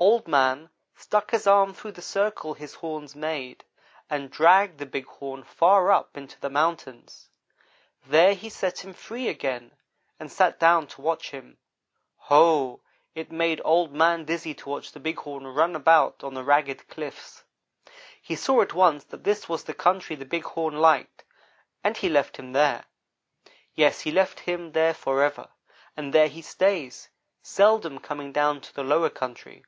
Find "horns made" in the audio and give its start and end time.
2.74-3.64